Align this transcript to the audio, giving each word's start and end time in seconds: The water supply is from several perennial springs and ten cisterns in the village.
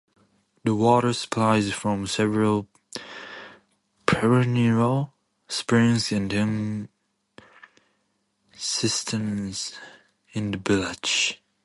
The 0.63 0.73
water 0.73 1.13
supply 1.13 1.57
is 1.57 1.73
from 1.73 2.07
several 2.07 2.67
perennial 4.07 5.13
springs 5.47 6.11
and 6.11 6.31
ten 6.31 6.89
cisterns 8.57 9.77
in 10.33 10.49
the 10.49 10.57
village. 10.57 11.39